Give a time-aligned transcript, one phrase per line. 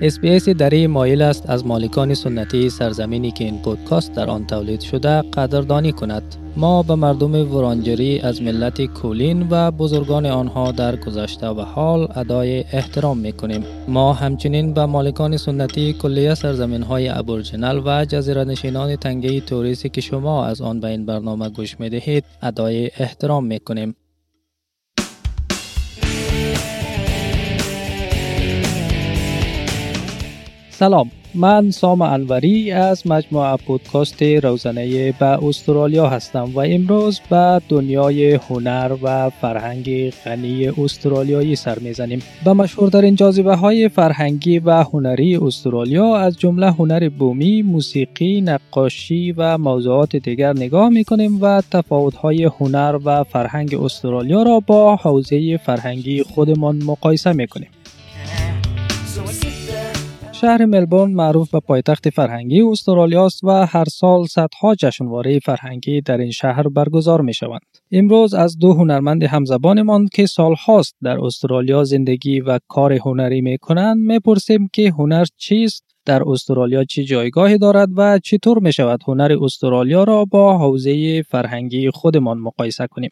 [0.00, 5.22] SBS دری مایل است از مالکان سنتی سرزمینی که این پودکاست در آن تولید شده
[5.22, 6.22] قدردانی کند.
[6.56, 12.64] ما به مردم ورانجری از ملت کولین و بزرگان آنها در گذشته و حال ادای
[12.72, 13.64] احترام می کنیم.
[13.88, 20.00] ما همچنین به مالکان سنتی کلیه سرزمین های Aboriginal و جزیره نشینان تنگه تورس که
[20.00, 23.94] شما از آن به این برنامه گوش می دهید ادای احترام می کنیم.
[30.78, 38.34] سلام من سام انوری از مجموعه پودکاست روزانه به استرالیا هستم و امروز به دنیای
[38.34, 42.22] هنر و فرهنگ غنی استرالیایی سر می‌زنیم.
[42.44, 49.58] به مشهورترین جاذبه های فرهنگی و هنری استرالیا از جمله هنر بومی، موسیقی، نقاشی و
[49.58, 56.22] موضوعات دیگر نگاه می‌کنیم و تفاوت های هنر و فرهنگ استرالیا را با حوزه فرهنگی
[56.22, 57.68] خودمان مقایسه می‌کنیم.
[60.40, 66.18] شهر ملبورن معروف به پایتخت فرهنگی استرالیا است و هر سال صدها جشنواره فرهنگی در
[66.18, 67.60] این شهر برگزار می شوند.
[67.92, 73.96] امروز از دو هنرمند همزبانمان که سالهاست در استرالیا زندگی و کار هنری می کنند
[73.96, 79.36] می پرسیم که هنر چیست در استرالیا چه جایگاهی دارد و چطور می شود هنر
[79.40, 83.10] استرالیا را با حوزه فرهنگی خودمان مقایسه کنیم.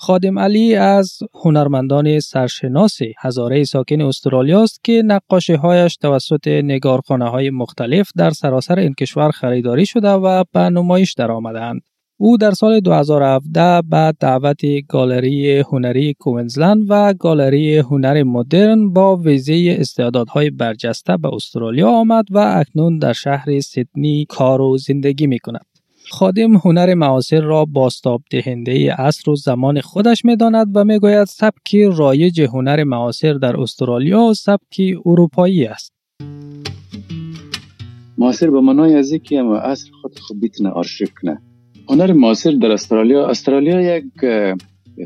[0.00, 7.50] خادم علی از هنرمندان سرشناس هزاره ساکن استرالیا است که نقاشی هایش توسط نگارخانه های
[7.50, 11.80] مختلف در سراسر این کشور خریداری شده و به نمایش در آمدند.
[12.16, 19.76] او در سال 2017 به دعوت گالری هنری کوینزلند و گالری هنر مدرن با ویزه
[19.80, 25.77] استعدادهای برجسته به استرالیا آمد و اکنون در شهر سیدنی کار و زندگی می کند.
[26.10, 31.24] خادم هنر معاصر را باستاب دهنده عصر و زمان خودش می داند و می گوید
[31.24, 35.92] سبک رایج هنر معاصر در استرالیا سبک اروپایی است.
[38.18, 41.42] معاصر به منای از که اما عصر خود خود بیتنه آرشیف کنه.
[41.88, 44.04] هنر معاصر در استرالیا استرالیا یک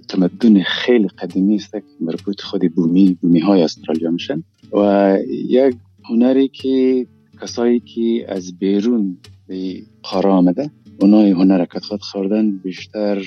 [0.09, 5.16] تمدن خیلی قدیمی است که مربوط خود بومی بومی های استرالیا میشن و
[5.48, 7.06] یک هنری که
[7.43, 10.71] کسایی که از بیرون به قاره آمده
[11.03, 13.23] اونای هنر خود خوردن بیشتر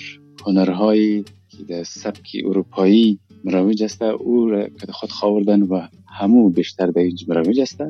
[0.46, 7.26] هنرهایی که در سبک اروپایی مروج است او خود خوردن و همو بیشتر در اینج
[7.30, 7.82] مروج است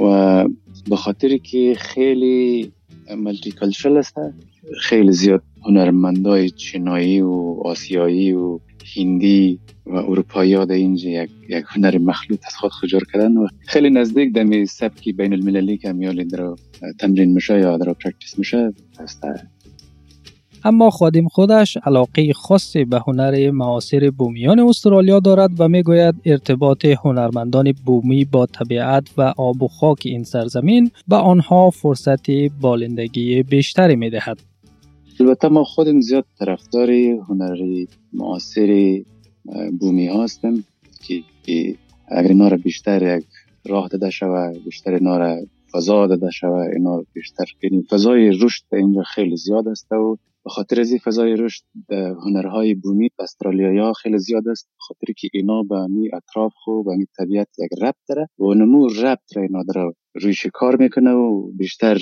[0.00, 0.44] و
[0.90, 2.72] به خاطر که خیلی
[3.16, 4.14] multicultural است
[4.80, 8.60] خیلی زیاد هنرمندای چینایی و آسیایی و
[8.96, 13.90] هندی و اروپایی ها اینجا یک, یک هنر مخلوط از خود ایجاد کردن و خیلی
[13.90, 16.54] نزدیک د امی سبکی بین المللی که میالی در
[16.98, 18.72] تمرین میشه یا در practice میشه
[20.64, 27.72] اما خادم خودش علاقه خاصی به هنر معاصر بومیان استرالیا دارد و می‌گوید ارتباط هنرمندان
[27.84, 32.30] بومی با طبیعت و آب و خاک این سرزمین به آنها فرصت
[32.60, 34.49] بالندگی بیشتری می‌دهد.
[35.20, 36.90] البته ما خودم زیاد طرفدار
[37.28, 39.02] هنری معاصر
[39.80, 40.64] بومی هستم
[41.42, 41.74] که
[42.08, 43.26] اگر اینا را بیشتر یک
[43.66, 45.36] راه داده شوه بیشتر اینا را
[45.72, 50.80] فضا داده شوه اینا بیشتر یعنی فضای رشد اینجا خیلی زیاد است و به خاطر
[50.80, 51.64] از این فضای رشد
[52.24, 54.68] هنرهای بومی استرالیایی ها خیلی زیاد است.
[54.78, 58.86] خاطر که اینا به می اطراف خو به می طبیعت یک ربط داره و نمو
[58.86, 59.92] ربط را اینا داره.
[60.14, 61.98] روی کار می‌کنه و بیشتر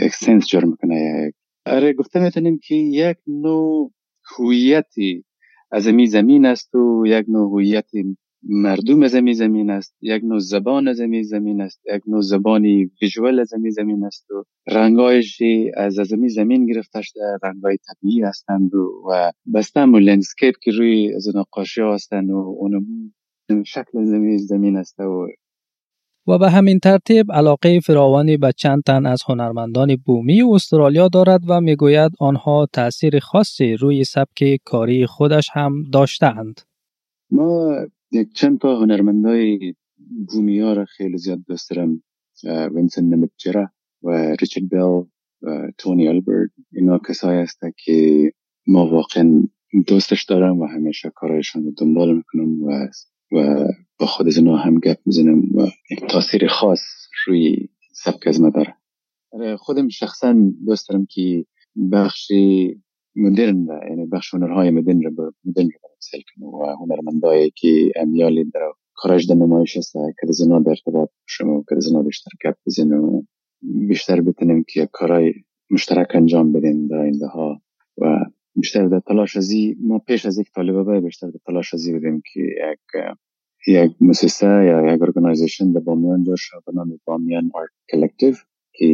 [0.00, 1.32] اکسنس جور می‌کنه
[1.66, 3.92] اره گفته می‌تونیم که یک نوع
[4.36, 5.24] هویتی
[5.70, 7.90] از می زمین است و یک نوع هویت
[8.42, 12.90] مردم از می زمین است یک نوع زبان از می زمین است یک نوع زبانی
[13.02, 15.42] ویژوال از می زمین است و رنگایش
[15.76, 20.70] از از می زمین گرفته شده رنگای طبیعی هستند و, و بسته و لندسکیپ که
[20.70, 22.86] روی از نقاشی هستند و اون
[23.66, 25.26] شکل زمین زمین است و
[26.26, 31.60] و به همین ترتیب علاقه فراوانی به چند تن از هنرمندان بومی استرالیا دارد و
[31.60, 36.60] می‌گوید آنها تاثیر خاصی روی سبک کاری خودش هم داشتند.
[37.30, 37.76] ما
[38.12, 39.74] یک چند تا هنرمندای
[40.28, 42.02] بومی ها را خیلی زیاد دوست دارم
[42.74, 43.68] وینسن نمتجرا
[44.02, 45.06] و ریچارد بیل و
[45.78, 48.30] تونی البرت اینا کسایی هستند که
[48.66, 49.42] ما واقعا
[49.86, 52.88] دوستش دارم و همیشه کارایشان رو دنبال می‌کنم و
[53.32, 53.66] و
[53.98, 55.66] با خود از هم گپ می‌زنم و
[56.08, 56.80] تاثیر خاص
[57.26, 58.76] روی سبک از داره
[59.56, 60.36] خودم شخصا
[60.66, 61.44] دوست دارم که
[61.92, 62.32] بخش
[63.16, 68.72] مدرن یعنی بخش هنرهای مدرن رو مدرن رو مثل کنم و هنرمندایی که امیالی در
[68.94, 73.04] کارش در نمایش است که از در ارتباط شما و که از بیشتر گپ بزنیم
[73.04, 73.22] و
[73.62, 75.34] بیشتر بتونیم که کارهای
[75.70, 77.62] مشترک انجام بدیم در این ها
[77.98, 78.24] و
[78.56, 82.40] بیشتر در تلاش ازی ما پیش از یک طالبه بیشتر در تلاش ازی بدیم که
[82.40, 83.04] یک
[83.66, 88.34] یک مؤسسه یا یک ارگانایزیشن در بامیان جا شد به بامیان آرت کلکتیو
[88.74, 88.86] که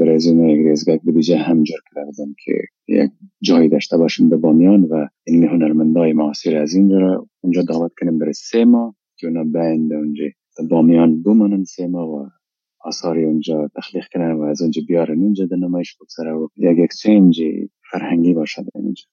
[0.00, 2.52] برای از یک ریزگاه بودجه هم جور کردم که
[2.88, 3.10] یک
[3.40, 8.18] جایی داشته باشیم در بامیان و این هنرمندای معاصر از اینجا را اونجا دعوت کنیم
[8.18, 10.24] برای سه ماه که اونا بند اونجا
[10.70, 12.28] بامیان بمانن سه ماه و
[12.86, 15.22] آثاری اونجا تخلیق کنن و از اونجا بیارن.
[15.22, 17.40] اونجا در نمایش بگذاره و یک اکسچنج
[17.90, 19.04] فرهنگی باشد اینجا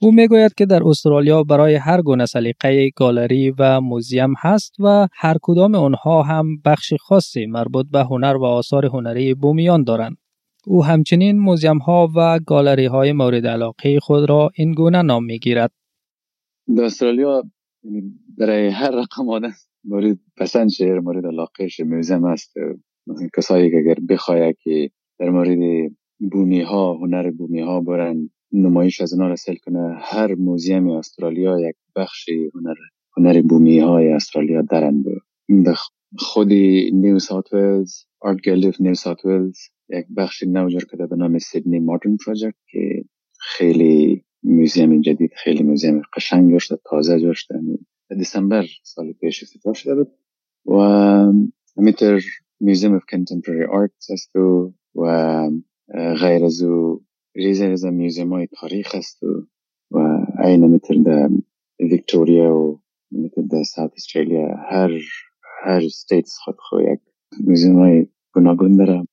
[0.00, 5.36] او می‌گوید که در استرالیا برای هر گونه سلیقه گالری و موزیم هست و هر
[5.42, 10.16] کدام آنها هم بخش خاصی مربوط به هنر و آثار هنری بومیان دارند.
[10.66, 15.72] او همچنین موزیم ها و گالری های مورد علاقه خود را این گونه نام می‌گیرد.
[16.76, 17.42] در استرالیا
[17.84, 18.02] یعنی
[18.38, 19.52] برای هر رقم آدم
[19.84, 22.54] مورد پسند شهر مورد علاقه موزیم است
[23.36, 25.58] کسایی که اگر بخواه که در مورد
[26.18, 29.96] بومی ها هنر بومی ها برن نمایش از اونا سیل کنه.
[30.00, 32.74] هر موزیم استرالیا یک بخش هنر
[33.16, 35.04] هنر بومی های استرالیا دارند
[36.18, 36.52] خود
[36.92, 39.58] New South Wales Art Gallery New South Wales
[39.88, 43.04] یک بخش نو جور کرده به نام Sydney Modern Project که
[43.40, 47.60] خیلی موزیم جدید خیلی موزیم قشنگ جور تازه شده
[48.20, 50.12] دسامبر سال پیش افتتاح شده بود
[50.66, 50.80] و
[51.78, 52.22] همینطور
[52.60, 54.72] Museum of Contemporary Art است و
[55.94, 57.04] غیر از او
[57.34, 59.22] ریزه ریزه museum های تاریخ است
[59.90, 59.98] و
[60.44, 61.30] این مثل در
[61.80, 62.80] ویکتوریا و
[63.12, 64.90] مثل در South Australia هر
[65.64, 67.00] هر states خود خود یک
[67.40, 69.06] museum های گوناگون داره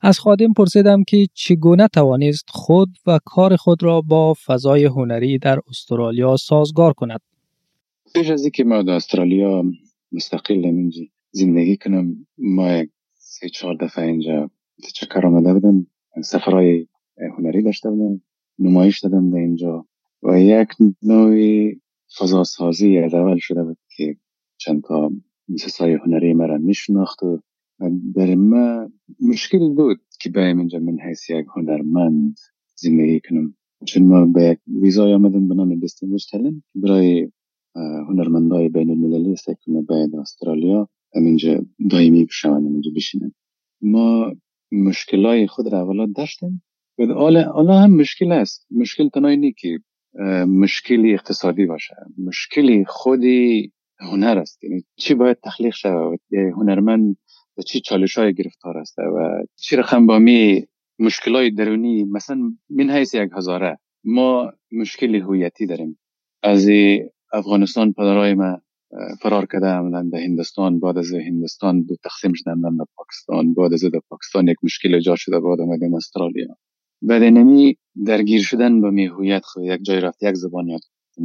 [0.00, 5.60] از خادم پرسیدم که چگونه توانست خود و کار خود را با فضای هنری در
[5.68, 7.20] استرالیا سازگار کند.
[8.14, 9.64] پیش از اینکه ما در استرالیا
[10.12, 10.90] مستقل
[11.30, 14.50] زندگی کنم ما یک سه چهار دفعه اینجا
[14.94, 15.86] چکر آمده بودم
[16.22, 16.86] سفرهای
[17.38, 18.20] هنری داشته بودم
[18.58, 19.86] نمایش دادم در اینجا
[20.22, 20.68] و یک
[21.02, 21.80] نوعی
[22.18, 24.16] فضا سازی از اول شده بود که
[24.56, 25.12] چند تا
[25.58, 27.40] سای هنری مرا میشناخت و
[28.14, 28.90] در ما
[29.20, 30.78] مشکل بود که بایم اینجا.
[30.78, 32.36] من حیث یک هنرمند
[32.74, 33.56] زندگی کنم.
[33.86, 37.30] چون ما به یک ویزای آمدم به نام دستنگوش تلن برای
[38.08, 43.32] هنرمندای بین المللی است که باید استرالیا همینجا دائمی بشون همینجا بشینن.
[43.82, 44.34] ما
[44.74, 46.62] مشکلای خود را اولا داشتیم.
[47.54, 48.66] حالا هم مشکل است.
[48.70, 49.78] مشکل تنها نی که
[50.46, 51.94] مشکلی اقتصادی باشه.
[52.26, 54.64] مشکلی خودی هنر است.
[54.64, 57.16] یعنی چی باید تخلیق شود؟ هنرمند
[57.58, 60.66] و چی چالش های گرفتار است و چی رقم با می
[60.98, 63.78] مشکل های درونی؟ مثلا من حیث یک هزاره.
[64.04, 65.98] ما مشکل هویتی داریم.
[66.42, 66.68] از
[67.32, 68.60] افغانستان پدرای ما
[69.20, 73.84] فرار کرده آمدن به هندوستان بعد از هندوستان دو تقسیم شدن به پاکستان بعد از
[73.84, 76.56] در پاکستان یک مشکل جا شده بعد آمدیم استرالیا.
[77.02, 77.76] بعد نمی
[78.06, 80.80] درگیر شدن با می هویت خود یک جای رفت یک زبان یاد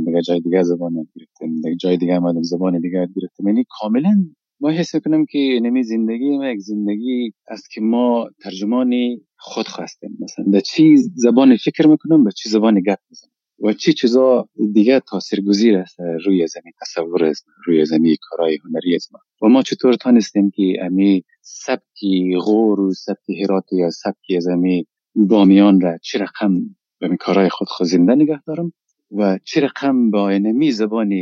[0.06, 3.48] دیگه جای دیگه زبان یاد گرفتیم دیگه جای دیگه آمدیم زبان دیگه یاد گرفتیم.
[3.48, 4.26] یعنی کاملا
[4.62, 10.18] ما حس کنم که نمی زندگی ما یک زندگی است که ما ترجمانی خود خواستیم
[10.20, 13.32] مثلا به چی زبان فکر می‌کنم به چی زبان گپ می‌زنم
[13.64, 19.12] و چی چیزا دیگه تاثیرگذیر است روی زمین تصور است روی زمین کارهای هنری است.
[19.42, 24.86] و ما چطور تانستیم که امی سبکی غور و سبکی هراتی یا سبکی زمین
[25.16, 26.62] بامیان را چی رقم
[27.00, 28.74] به کارهای خود خود زنده نگه دارم؟
[29.12, 31.14] و چی رقم با اینمی زبان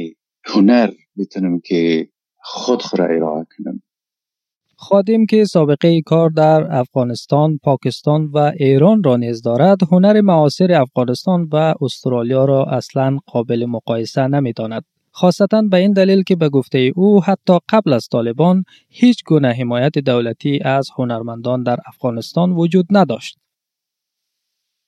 [0.45, 2.09] هنر بتونم که
[2.43, 3.81] خود خود را ارائه کنم؟
[4.79, 11.49] خادم که سابقه کار در افغانستان، پاکستان و ایران را نیز دارد، هنر معاصر افغانستان
[11.51, 14.83] و استرالیا را اصلا قابل مقایسه نمی‌داند.
[15.11, 19.97] خاصتا به این دلیل که به گفته او حتی قبل از طالبان هیچ گونه حمایت
[19.97, 23.37] دولتی از هنرمندان در افغانستان وجود نداشت.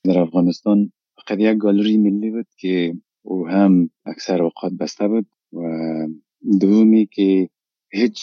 [0.03, 5.60] در افغانستان فقط یک گالری ملی بود که او هم اکثر اوقات بسته بود و
[6.62, 7.50] دومی که
[7.91, 8.22] هیچ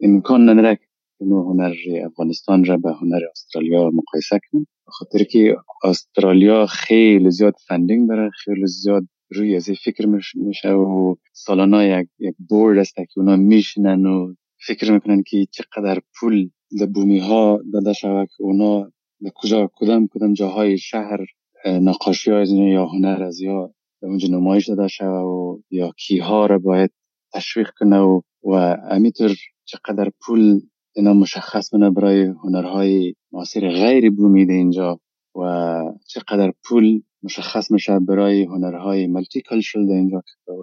[0.00, 0.78] امکان نداره
[1.24, 1.74] نوع هنر
[2.06, 4.66] افغانستان را به هنر استرالیا مقایسه کنیم.
[4.86, 11.88] خاطر که استرالیا خیلی زیاد فندینگ داره خیلی زیاد روی از فکر میشه و سالانه
[11.88, 14.34] یک, یک بورد است که اونا میشنن و
[14.66, 16.50] فکر می‌کنن که چقدر پول
[16.80, 21.26] در بومی ها داده شود که اونا در کجا کدام کدام جاهای شهر
[21.66, 26.90] نقاشی های یا هنر از یا اونجا نمایش داده شود و یا کیها را باید
[27.32, 30.60] تشویق کنه و و همینطور چقدر پول
[30.96, 35.00] اینا مشخص کنه برای هنرهای معاصر غیر بومی اینجا
[35.36, 40.22] و چقدر پول مشخص میشه برای هنرهای ملتی کلچرال اینجا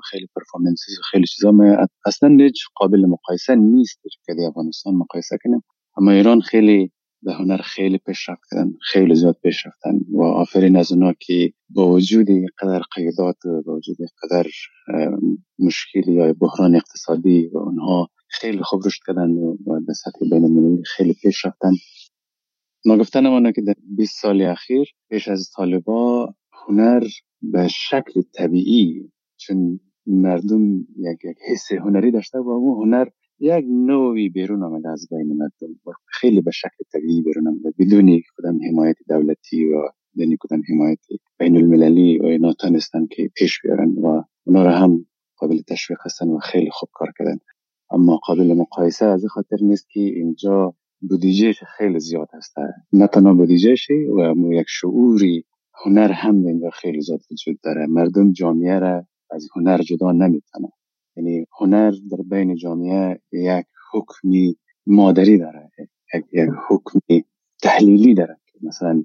[0.09, 1.53] خیلی پرفورمنس و خیلی چیزا
[2.05, 5.63] اصلا هیچ قابل مقایسه نیست که افغانستان مقایسه کنیم.
[5.97, 6.91] اما ایران خیلی
[7.23, 12.27] به هنر خیلی پیشرفت کردن خیلی زیاد پیشرفتن و آفرین از اونا که با وجود
[12.61, 14.45] قدر قیدات و با وجود قدر
[15.59, 19.55] مشکلی یا بحران اقتصادی و اونها خیلی خوب رشد کردن و
[19.87, 21.71] به سطح بین المللی خیلی پیش رفتن.
[22.85, 27.03] ما گفتن که در 20 سال اخیر پیش از طالبا هنر
[27.41, 33.07] به شکل طبیعی چون مردم یک, یک حس هنری داشته و اون هنر
[33.39, 35.79] یک نوعی بیرون آمده از بین مردم.
[36.05, 37.73] خیلی به شکل طبیعی بیرون آمده.
[37.79, 40.99] بدون کدام حمایت دولتی و بدون کدام حمایت
[41.39, 46.27] بین المللی و اینا تانستن که پیش بیارن و اونا را هم قابل تشویق هستن
[46.27, 47.37] و خیلی خوب کار کردن.
[47.91, 50.75] اما قابل مقایسه از خاطر نیست که اینجا
[51.09, 52.55] بودیجهش خیلی زیاد هست.
[52.93, 55.45] نه تنها بودیجهش و یک شعوری
[55.85, 57.85] هنر هم اینجا خیلی زیاد وجود داره.
[57.85, 60.71] مردم جامعه را از هنر جدا نمی‌تونه
[61.15, 65.71] یعنی هنر در بین جامعه یک حکمی مادری داره.
[66.15, 67.25] یک, یک حکمی
[67.61, 68.37] تحلیلی داره.
[68.61, 69.03] مثلا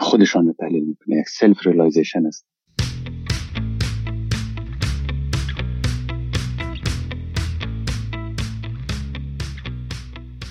[0.00, 1.16] خودشان تحلیل می‌کنه.
[1.16, 2.46] یک self realization است.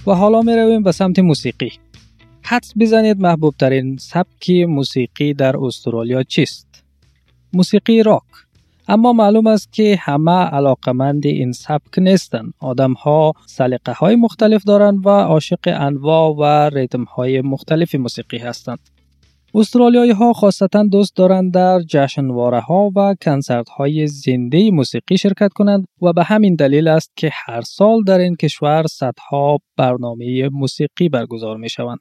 [0.08, 1.72] و حالا می رویم به سمت موسیقی
[2.42, 6.84] حدس بزنید محبوب ترین سبک موسیقی در استرالیا چیست؟
[7.54, 8.24] موسیقی راک
[8.88, 12.54] اما معلوم است که همه علاقمند این سبک نیستند.
[12.60, 18.80] آدم ها سلیقه های مختلف دارند و عاشق انواع و ریتم های مختلف موسیقی هستند.
[19.56, 25.88] استرالیایی ها خاصتا دوست دارند در جشنواره ها و کنسرت های زنده موسیقی شرکت کنند
[26.02, 31.58] و به همین دلیل است که هر سال در این کشور صدها برنامه موسیقی برگزار
[31.58, 32.00] می شوند.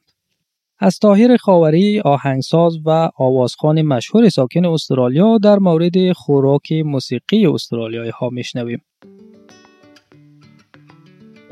[0.79, 8.29] از طاهر خاوری آهنگساز و آوازخان مشهور ساکن استرالیا در مورد خوراک موسیقی استرالیایی ها
[8.29, 8.81] میشنویم.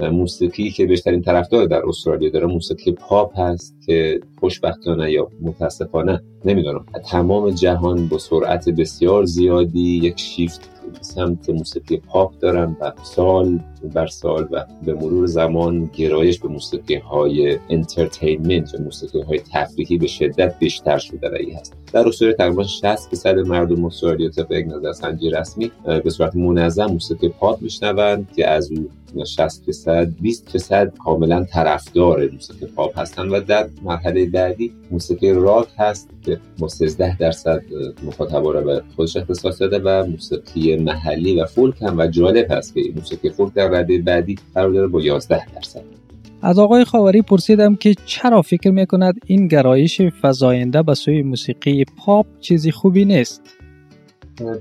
[0.09, 6.85] موسیقی که بیشترین طرفدار در استرالیا داره موسیقی پاپ هست که خوشبختانه یا متاسفانه نمی‌دونم.
[7.11, 10.69] تمام جهان با سرعت بسیار زیادی یک شیفت
[11.01, 13.59] سمت موسیقی پاپ دارن و سال
[13.93, 19.97] بر سال و به مرور زمان گرایش به موسیقی های entertainment و موسیقی های تفریحی
[19.97, 21.80] به شدت بیشتر شده رایی هست.
[21.93, 25.71] در استرالیا تقریبا 60 درصد مردم استرالیا طبق یک نظرسنجی رسمی
[26.03, 28.89] به صورت منظم موسیقی پاپ میشنوند که از او
[29.25, 35.67] 60 درصد 20 درصد کاملا طرفدار موسیقی پاپ هستن و در مرحله بعدی موسیقی راک
[35.77, 37.61] هست که با 13 درصد
[38.03, 42.73] مخاطبا را به خودش اختصاص داده و موسیقی محلی و فولک هم و جالب هست
[42.73, 46.00] که موسیقی فولک در رده بعدی قرار داره با 11 درصد.
[46.43, 52.25] از آقای خاوری پرسیدم که چرا فکر می‌کند این گرایش فزاینده به سوی موسیقی پاپ
[52.39, 53.41] چیزی خوبی نیست؟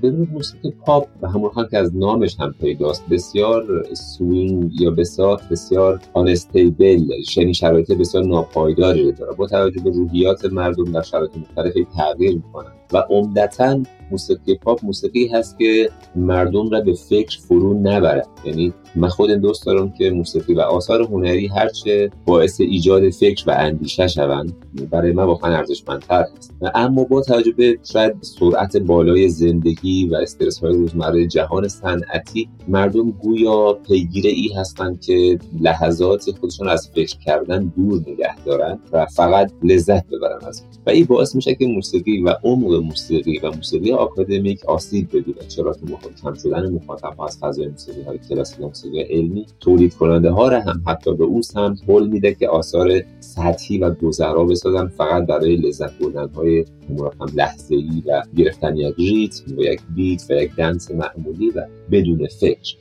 [0.03, 5.99] ببینید موسیقی پاپ به همون که از نامش هم پیداست بسیار swing یا بسیار بسیار
[6.13, 9.33] unstable شنی شرایط بسیار ناپایداری داره.
[9.33, 12.71] با توجه به روحیات مردم در شرایط مختلفی تغییر می‌کنن.
[12.93, 13.79] و عمدتا
[14.11, 18.27] موسیقی پاپ موسیقی هست که مردم را به فکر فرو نبرد.
[18.45, 23.55] یعنی من خود دوست دارم که موسیقی و آثار هنری هرچه باعث ایجاد فکر و
[23.57, 24.53] اندیشه شوند
[24.89, 30.59] برای من واقعا ارزشمندتر هست اما با توجه به شاید سرعت بالای زندگی و استرس
[30.59, 37.73] های روزمره جهان صنعتی مردم گویا پیگیر ای هستند که لحظات خودشون از فکر کردن
[37.75, 42.35] دور نگه دارن و فقط لذت ببرن از و این باعث میشه که موسیقی و
[42.43, 45.79] عمق موسیقی و موسیقی آکادمیک آسیب ببینه چرا؟ که
[46.23, 50.83] کم شدن مخاطب از فضای موسیقی های کلاسیک موسیقی علمی تولید کننده ها را هم
[50.87, 55.99] حتی به اون سمت هل میده که آثار سطحی و گذرا بسازن فقط برای لذت
[55.99, 60.91] بردن های مراتب لحظه ای و گرفتن یک ریتم و یک بیت و یک دنس
[60.91, 62.75] معمولی و بدون فکر.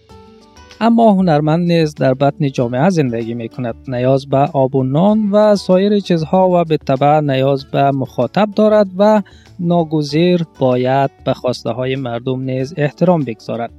[0.82, 5.56] اما هنرمند نیز در بطن جامعه زندگی می کند نیاز به آب و نان و
[5.56, 9.22] سایر چیزها و به طبع نیاز به مخاطب دارد و
[9.58, 13.70] ناگزیر باید به خواسته های مردم نیز احترام بگذارد.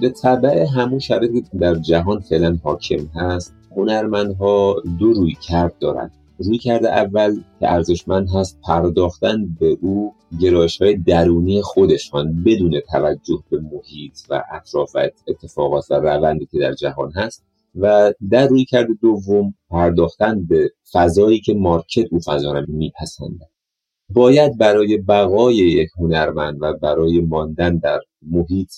[0.00, 6.17] به طبع همون شرایطی در جهان فعلا حاکم هست هنرمندها دو روی کرد دارند.
[6.38, 13.42] روی کرده اول که ارزشمند هست پرداختن به او گرایش های درونی خودشان بدون توجه
[13.50, 18.64] به محیط و اطراف و اتفاقات و روندی که در جهان هست و در روی
[18.64, 23.46] کرده دوم پرداختن به فضایی که مارکت او فضا را میپسنده
[24.10, 28.72] باید برای بقای یک هنرمند و برای ماندن در محیط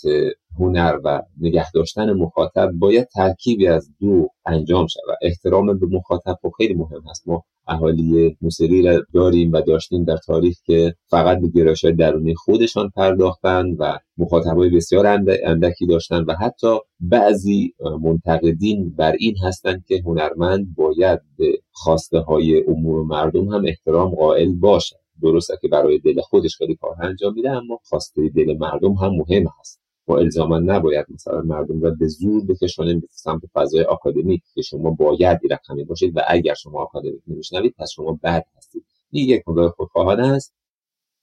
[0.59, 5.19] هنر و نگه داشتن مخاطب باید ترکیبی از دو انجام شود.
[5.23, 7.29] احترام به مخاطب خب خیلی مهم هست.
[7.29, 12.91] ما اهالی موسیقی را داریم و داشتیم در تاریخ که فقط به گرایش درونی خودشان
[12.97, 15.07] پرداختن و مخاطبای بسیار
[15.45, 22.65] اندکی داشتن و حتی بعضی منتقدین بر این هستند که هنرمند باید به خواسته های
[22.69, 24.97] امور مردم هم احترام قائل باشد.
[25.23, 29.45] درسته که برای دل خودش خیلی کار انجام میده اما خواسته دل مردم هم مهم
[29.61, 29.81] هست.
[30.07, 34.91] با الزاما نباید مثلا مردم را به زور بکشانیم به سمت فضای آکادمیک که شما
[34.91, 38.85] باید رقمی باشید و اگر شما آکادمیک نمیشنوید پس شما بد هستید.
[39.11, 40.55] این یک نگاه خودخواهانه است.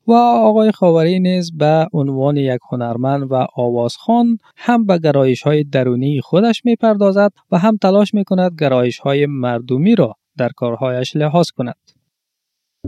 [0.07, 6.21] و آقای خاوری نیز به عنوان یک هنرمند و آوازخان هم به گرایش های درونی
[6.21, 11.49] خودش می پردازد و هم تلاش می کند گرایش های مردمی را در کارهایش لحاظ
[11.49, 11.75] کند.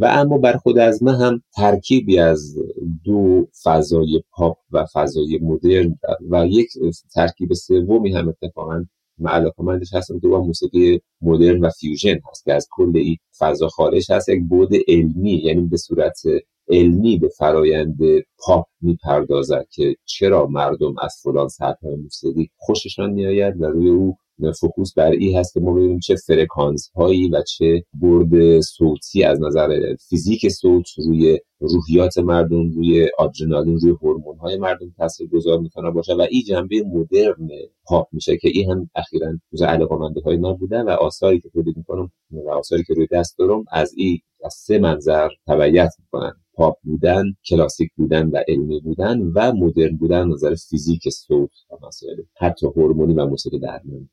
[0.02, 2.56] و اما بر خود از من هم ترکیبی از
[3.04, 5.96] دو فضای پاپ و فضای مدرن
[6.30, 6.68] و یک
[7.14, 8.86] ترکیب سومی هم اتفاقا
[9.20, 14.12] من مندش هستم دو موسیقی مدرن و fusion هست که از کل این فضا خارج
[14.12, 14.30] هست.
[14.30, 16.22] یک بعد علمی یعنی به صورت
[16.70, 17.98] علمی به فرایند
[18.38, 24.18] پاپ می‌پردازد که چرا مردم از فلان سطح موسیقی خوششان میآید و روی او
[24.60, 29.42] focus بر این هست که ما ببینیم چه فرکانس هایی و چه برد صوتی از
[29.42, 35.92] نظر فیزیک صوت روی روحیات مردم روی آدرنالین روی هورمون های مردم تاثیر گذار می‌تونه
[35.92, 37.50] باشه و این جنبه مدرن
[37.86, 41.78] پاپ میشه که این هم اخیرا جز علاقمنده های ما بودن و آثاری که تولید
[41.78, 46.34] می‌کنم و آثاری که روی دست دارم از این از سه منظر تبعیت می‌کنن.
[46.54, 52.16] پاپ بودن کلاسیک بودن و علمی بودن و مدرن بودن نظر فیزیک صوت و مسائل
[52.38, 54.10] حتی هورمونی و موسیقی درمانی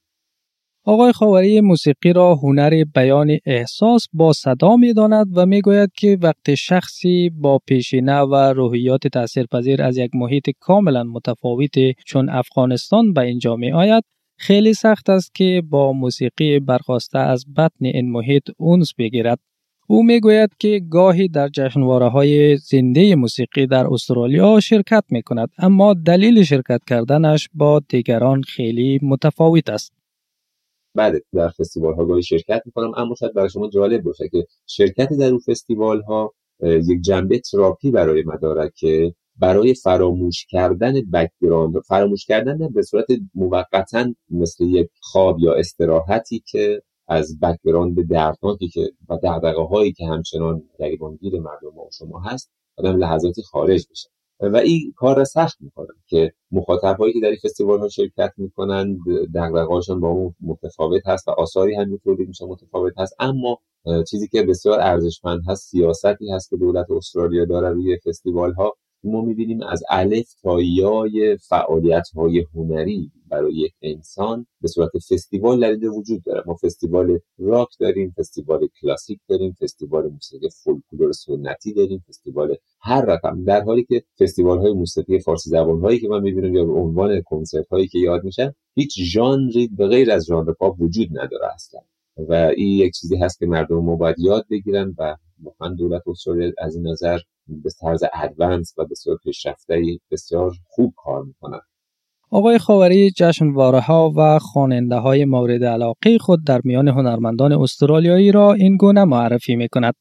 [0.89, 6.19] آقای خاوری موسیقی را هنر بیان احساس با صدا می داند و می گوید که
[6.23, 11.75] وقت شخصی با پیشینه و روحیات تاثیرپذیر از یک محیط کاملا متفاوت
[12.07, 14.05] چون افغانستان به اینجا می آید
[14.39, 19.39] خیلی سخت است که با موسیقی برخواسته از بطن این محیط اونس بگیرد.
[19.89, 25.49] او می گوید که گاهی در جشنواره های زنده موسیقی در استرالیا شرکت می کند
[25.59, 29.96] اما دلیل شرکت کردنش با دیگران خیلی متفاوت است.
[30.97, 35.09] بله در فستیوال ها گاهی شرکت می‌کنم اما شاید برای شما جالب باشه که شرکت
[35.13, 38.25] در اون فستیوال ها یک جنبه تراپی برای
[38.75, 46.43] که برای فراموش کردن background فراموش کردن به صورت موقتا مثل یک خواب یا استراحتی
[46.47, 52.51] که از background دردناکی که و دغدغه هایی که همچنان گریبانگیر مردم و شما هست
[52.77, 54.09] آدم لحظاتی خارج بشه.
[54.41, 58.99] و این کار سخت می‌کنن که مخاطب هایی که در این فستیوال ها شرکت می‌کنن
[59.35, 63.15] دغدغهاشون با اون متفاوت هست و آثاری هم تولید میشه متفاوت هست.
[63.21, 63.59] اما
[64.11, 69.21] چیزی که بسیار ارزشمند هست سیاستی هست که دولت استرالیا داره روی فستیوال ها ما
[69.21, 75.89] می‌بینیم از الف تا یای فعالیت های هنری برای یک انسان به صورت فستیوال در
[75.89, 76.43] وجود داره.
[76.47, 83.45] ما فستیوال راک داریم فستیوال کلاسیک داریم فستیوال موسیقی فولکلور سنتی داریم فستیوال هر رقم.
[83.45, 87.23] در حالی که فستیوال های موسیقی فارسی زبان هایی که من می‌بینم یا به عنوان
[87.23, 91.81] کنسرت هایی که یاد میشن هیچ ژانری به غیر از ژانر پاپ وجود نداره اصلا.
[92.17, 96.53] و این یک چیزی هست که مردم ما باید یاد بگیرن و واقعا دولت استرالیا
[96.59, 101.61] از این نظر به طرز ادوانس و بسیار پیشرفته بسیار خوب کار می‌کنن.
[102.31, 108.53] آقای خاوری جشنواره ها و خواننده های مورد علاقه خود در میان هنرمندان استرالیایی را
[108.53, 109.95] این گونه معرفی می کند.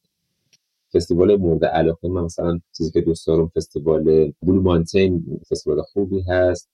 [0.94, 6.70] فستیوال مورد علاقه من مثلا چیزی که دوست دارم فستیوال بلو مانتین فستیوال خوبی هست.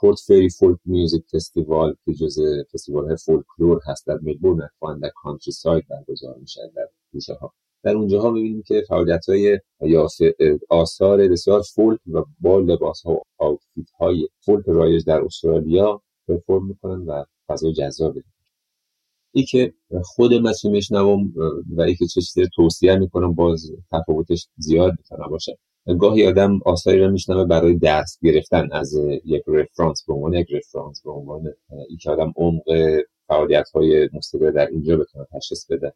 [0.00, 2.38] Port Fairy Folk Music Festival که جز
[2.72, 4.68] فستیوال های فولکلور هست در ملبورن
[5.02, 9.58] در countryside برگزار میشه در گوشه ها در اونجاها می‌بینیم که فعالیت های
[10.68, 16.66] آثار بسیار فولک و با لباس ها و outfit های فولک رایج در استرالیا perform
[16.66, 18.22] می‌کنن و فضای جذابی
[19.32, 21.32] ای که خود من میشنوم
[21.76, 25.58] و ای که چه توصیه می‌کنم باز تفاوتش زیاد می‌تونه باشه.
[26.00, 31.02] گاهی آدم آثاری رو میشنوه برای درس گرفتن از یک رفرانس به عنوان یک رفرانس
[31.02, 31.46] به عنوان
[31.88, 32.62] ای که آدم عمق
[33.28, 35.92] فعالیت های موسیقی در اینجا بتونه تشخیص بده.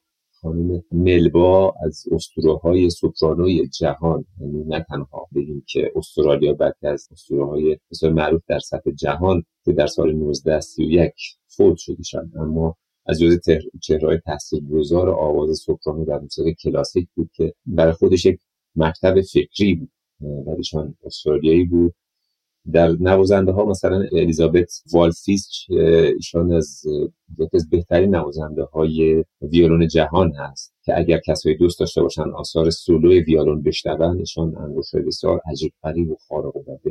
[0.46, 7.08] خانم ملبا از اسطوره های سوپرانوی جهان یعنی نه تنها بگیم که استرالیا بلکه از
[7.12, 11.12] اسطوره های بسیار معروف در سطح جهان که در سال 1931
[11.46, 13.38] فوت شدیشن اما از جز
[13.82, 18.40] چهرهای تاثیرگذار آواز سوپرانو در موسیقی کلاسیک بود که برای خودش یک
[18.76, 19.90] مکتب فکری بود.
[20.20, 20.56] و
[21.04, 21.94] استرالیایی بود.
[22.72, 25.48] در نوازنده ها مثلا الیزابت والفیش
[26.16, 26.82] ایشان از
[27.38, 32.70] یکی از بهترین نوازنده های ویولون جهان هست که اگر کسایی دوست داشته باشن آثار
[32.70, 36.86] سولو ویولون بشنون ایشان انگشت بسیار عجیب غریب و خارق العاده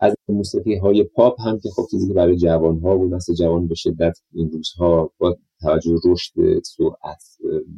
[0.00, 3.68] از موسیقی های پاپ هم که خب چیزی که برای جوان ها و نسل جوان
[3.68, 6.32] به شدت این روزها با توجه رشد
[6.64, 7.24] سرعت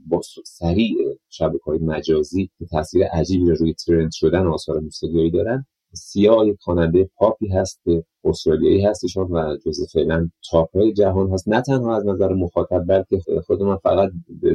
[0.06, 0.96] با سریع
[1.28, 5.66] شبکه های مجازی که تاثیر عجیبی روی ترند شدن آثار موسیقیایی دارن
[5.98, 11.48] سیا یک خواننده پاپی هست که استرالیایی هستشون و جزو فعلا تاپ های جهان هست.
[11.48, 14.10] نه تنها از نظر مخاطب بلکه خود من فقط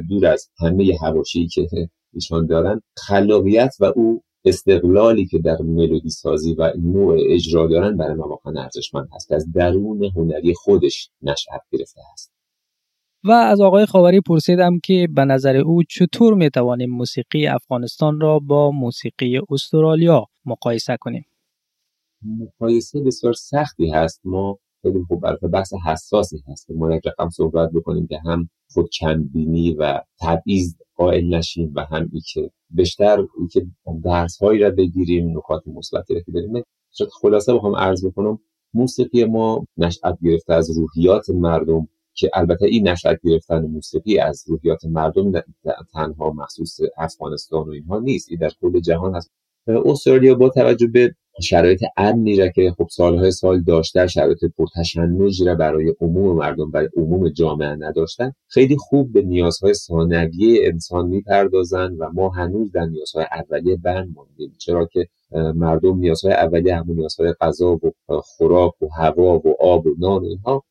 [0.10, 1.67] دور از همه هواشی که
[2.13, 8.13] ایشان دارن خلاقیت و او استقلالی که در ملودی سازی و نوع اجرا دارن برای
[8.13, 9.32] من واقعا ارزشمند هست.
[9.32, 12.34] از درون هنری خودش نشأت گرفته هست.
[13.25, 18.39] و از آقای خاوری پرسیدم که به نظر او چطور می توانیم موسیقی افغانستان را
[18.39, 21.25] با موسیقی استرالیا مقایسه کنیم؟
[22.26, 24.22] مقایسه بسیار سختی هست.
[24.24, 28.90] ما خیلی خوب برای بحث حساسی هست ما یک رقم صحبت بکنیم که هم خود
[29.00, 33.66] کمبینی و تبعیض قائل نشیم و هم ای که بیشتر ای که
[34.04, 36.64] درس هایی را بگیریم نکات مثبتی را که داریم
[37.22, 38.40] خلاصه بخوام عرض بکنم
[38.74, 44.86] موسیقی ما نشأت گرفته از روحیات مردم که البته این نشأت گرفتن موسیقی از روحیات
[44.86, 45.32] مردم
[45.94, 49.32] تنها مخصوص افغانستان و اینها نیست این در کل جهان هست.
[49.68, 55.56] استرالیا با توجه به شرایط امنی را که خب سالهای سال داشته شرایط پرتشنجی را
[55.56, 62.10] برای عموم مردم و عموم جامعه نداشتن خیلی خوب به نیازهای ثانویه انسان می‌پردازند و
[62.13, 65.08] ما هنوز در نیازهای اولیه بند ماندیم چرا که
[65.56, 67.91] مردم نیازهای اولیه همون نیازهای غذا و
[68.24, 70.63] خوراک و هوا و آب و نان اینها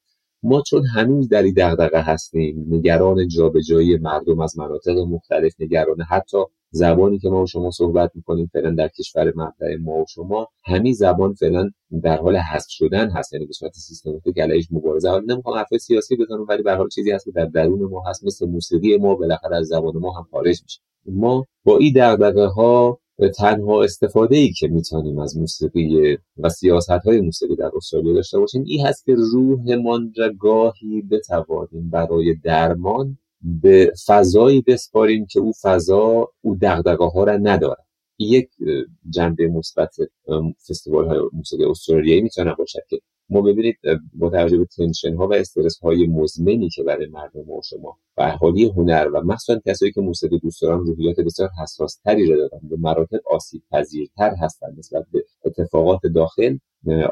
[0.42, 6.38] ما چون هنوز در این دغدغه هستیم نگران جابجایی مردم از مناطق مختلف نگران حتی
[6.70, 10.92] زبانی که ما و شما صحبت می‌کنیم فعلا در کشور مبدع ما و شما همین
[10.92, 11.70] زبان فعلا
[12.02, 15.10] در حال حذف شدن هست یعنی به صورت سیستماتیک علیهش مبارزه.
[15.10, 18.24] حالا نمی‌خوام حرف سیاسی بزنم ولی به حال چیزی هست که در درون ما هست
[18.24, 20.80] مثل موسیقی ما بالاخره از زبان ما هم خارج میشه.
[21.06, 22.98] ما با این دغدغه ها
[23.38, 28.64] تنها استفاده ای که می‌تونیم از موسیقی و سیاست های موسیقی در استرالیا داشته باشیم
[28.66, 36.28] این هست که روحمان را گاهی بتوانیم برای درمان به فضایی بسپاریم که او فضا
[36.40, 37.84] او دغدغه ها را نداره
[38.18, 38.48] یک
[39.10, 39.94] جنبه مثبت
[40.68, 43.76] فستیوال های موسیقی استرالیایی می‌تونه باشد که ما ببینید
[44.14, 48.22] با توجه به تنشن ها و استرس های مزمنی که برای مردم و شما و
[48.22, 52.60] اهالی هنر و مخصوصا کسایی که موسیقی دوست دارن روحیات بسیار حساس تری را دارن
[52.70, 56.56] به مراتب آسیب پذیرتر هستند نسبت به اتفاقات داخل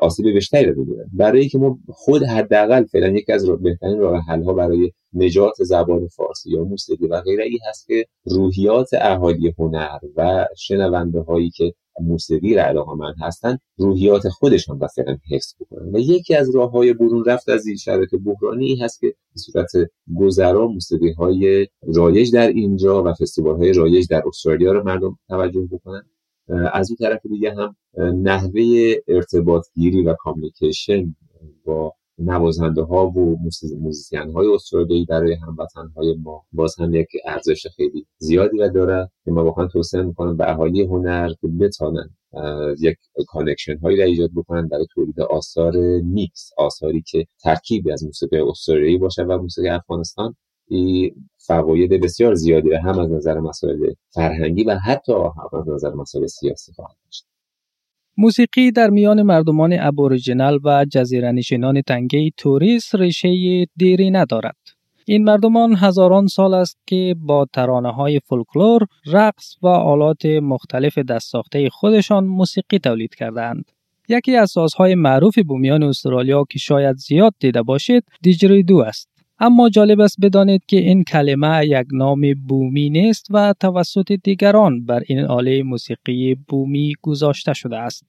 [0.00, 4.42] آسیب بیشتری رو بگیرن برای که ما خود حداقل فعلا یکی از بهترین راه حل
[4.42, 9.98] ها برای نجات زبان فارسی یا موسیقی و غیره ای هست که روحیات اهالی هنر
[10.16, 15.94] و شنونده هایی که موسیقی را علاقه من هستن روحیات خودشان فعلا حفظ بکنن.
[15.94, 19.70] و یکی از راه های برون رفت از این شرایط بحرانی هست که به صورت
[20.20, 25.68] گذرا موسیقی های رایج در اینجا و فستیوال های رایج در استرالیا رو مردم توجه
[25.72, 26.02] بکنن.
[26.72, 27.76] از این طرف دیگه هم
[28.22, 31.16] نحوه ارتباط گیری و communication
[31.64, 33.36] با نوازنده ها و
[33.80, 36.44] musician های استرالیایی برای هموطن های ما.
[36.52, 40.82] باز هم یک ارزش خیلی زیادی را داره که ما واقعا توصیه می‌کنم به اهالی
[40.82, 42.10] هنر که بتانن
[42.80, 42.96] یک
[43.28, 48.98] connection هایی را ایجاد بکنن برای تولید آثار میکس آثاری که ترکیبی از موسیقی استرالیایی
[48.98, 50.34] باشه و موسیقی افغانستان.
[51.46, 56.72] فواید بسیار زیادی هم از نظر مسائل فرهنگی و حتی هم از نظر مسائل سیاسی
[56.72, 56.96] خواهد
[58.16, 64.56] موسیقی در میان مردمان ابوریجینال و جزیره نشینان تنگه توریس ریشه دیری ندارد.
[65.04, 71.68] این مردمان هزاران سال است که با ترانه های فولکلور، رقص و آلات مختلف دستساخته
[71.70, 73.64] خودشان موسیقی تولید کردند.
[74.08, 79.09] یکی از سازهای معروف بومیان استرالیا که شاید زیاد دیده باشید دیجریدو است.
[79.42, 85.02] اما جالب است بدانید که این کلمه یک نام بومی نیست و توسط دیگران بر
[85.06, 88.04] این آله موسیقی بومی گذاشته شده است.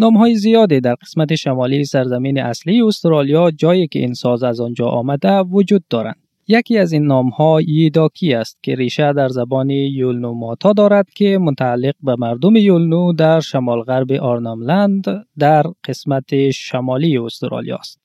[0.00, 5.38] های زیادی در قسمت شمالی سرزمین اصلی استرالیا جایی که این ساز از آنجا آمده
[5.38, 6.16] وجود دارند.
[6.48, 11.94] یکی از این ها ییداکی است که ریشه در زبان یولنو ماتا دارد که متعلق
[12.02, 18.01] به مردم یولنو در شمال غرب آرناملند در قسمت شمالی استرالیا است.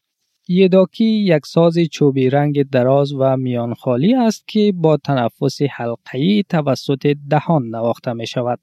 [0.49, 7.63] یداکی یک ساز چوبی رنگ دراز و میانخالی است که با تنفس حلقه‌ای توسط دهان
[7.69, 8.59] نواخته می شود.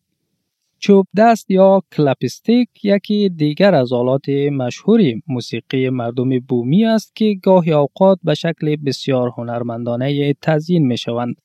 [0.79, 7.73] چوب دست یا کلپستیک یکی دیگر از آلات مشهوری موسیقی مردم بومی است که گاهی
[7.73, 11.37] اوقات به شکل بسیار هنرمندانه تزیین می شوند.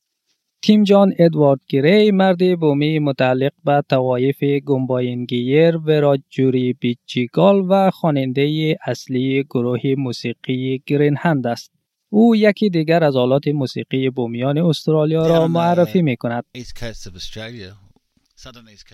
[0.61, 8.77] تیم جان ادوارد گری مرد بومی متعلق به توایف گمباینگیر و جوری بیچیگال و خواننده
[8.85, 11.71] اصلی گروه موسیقی گرین هند است.
[12.09, 16.43] او یکی دیگر از آلات موسیقی بومیان استرالیا را معرفی می کند.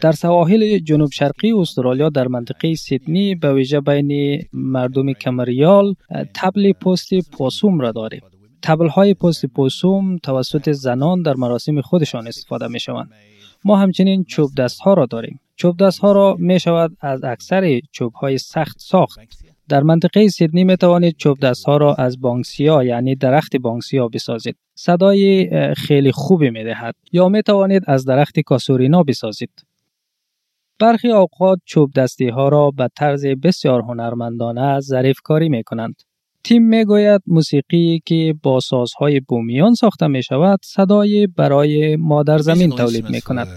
[0.02, 5.96] در سواحل جنوب شرقی استرالیا در منطقه سیدنی به ویژه بین مردم کمریال
[6.34, 8.22] تبل پست پاسوم را داریم.
[8.66, 13.12] تبل های پست پاسوم توسط زنان در مراسم خودشان استفاده می شوند.
[13.66, 15.40] ما همچنین چوب دست ها را داریم.
[15.56, 19.20] چوب دست ها را می شود از اکثر چوب های سخت ساخت.
[19.70, 24.58] در منطقه سیدنی می توانید چوب دست ها را از بانکسیا یعنی درخت بانکسیا بسازید.
[24.76, 29.52] صدای خیلی خوبی می دهد یا می توانید از درخت کاسورینا بسازید.
[30.80, 35.96] برخی اوقات چوب دستی ها را به طرز بسیار هنرمندانه ظریف کاری می کنند.
[36.46, 42.70] تیم می گوید موسیقی که با سازهای بومیان ساخته می شود صدای برای مادر زمین
[42.70, 43.48] تولید می کند.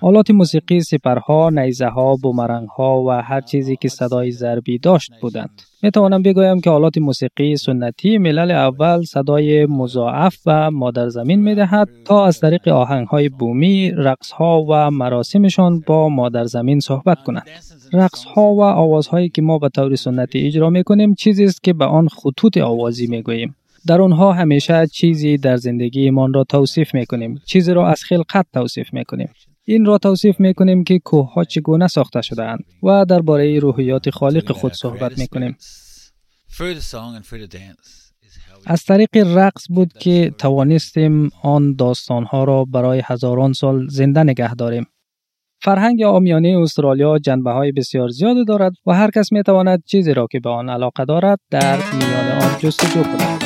[0.00, 5.62] آلات موسیقی سپرها، نیزه ها، بومرنگ ها و هر چیزی که صدای ضربی داشت بودند.
[5.82, 11.54] می توانم بگویم که آلات موسیقی سنتی ملل اول صدای مضاعف و مادر زمین می
[11.54, 17.22] دهد تا از طریق آهنگ های بومی، رقص ها و مراسمشان با مادر زمین صحبت
[17.22, 17.46] کنند.
[17.94, 21.72] رقص ها و آوازهایی که ما به طور سنتی اجرا می کنیم چیزی است که
[21.72, 23.56] به آن خطوط آوازی می گوییم.
[23.86, 27.40] در آنها همیشه چیزی در زندگیمان را توصیف می کنیم.
[27.46, 29.28] چیزی را از خلقت توصیف می کنیم.
[29.64, 34.10] این را توصیف می کنیم که کوه ها چگونه ساخته شده اند و درباره روحیات
[34.10, 35.56] خالق خود صحبت می کنیم.
[38.66, 44.54] از طریق رقص بود که توانستیم آن داستان ها را برای هزاران سال زنده نگه
[44.54, 44.86] داریم.
[45.62, 50.26] فرهنگ آمیانه استرالیا جنبه های بسیار زیادی دارد و هر کس می تواند چیزی را
[50.30, 53.44] که به آن علاقه دارد در میان آن جستجو کند.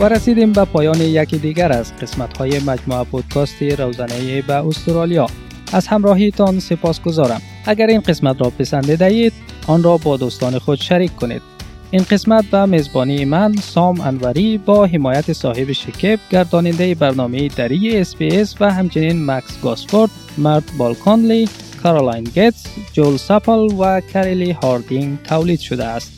[0.00, 5.26] و رسیدیم به پایان یکی دیگر از قسمت های مجموعه پودکاست روزانه به استرالیا.
[5.72, 9.32] از همراهیتان سپاس گذارم اگر این قسمت را پسندیده اید
[9.66, 11.59] آن را با دوستان خود شریک کنید.
[11.92, 18.54] این قسمت به میزبانی من سام انوری با حمایت صاحب شکب گرداننده برنامه دری اس
[18.60, 21.48] و همچنین مکس گاسفورد مرد بالکانلی
[21.82, 26.12] کارولاین گیتس جول ساپل و کریلی هاردینگ تولید شده است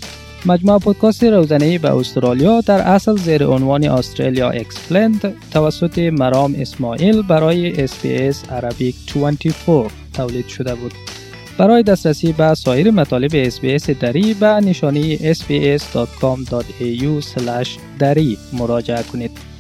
[0.46, 7.86] مجموعه پودکاست روزانه به استرالیا در اصل زیر عنوان استرالیا اکسپلند توسط مرام اسماعیل برای
[7.86, 11.11] SBS عربیک 24 تولید شده بود.
[11.62, 17.24] برای دسترسی به سایر مطالب SBS دری به نشانی sbs.com.au
[17.98, 19.51] دری مراجعه کنید.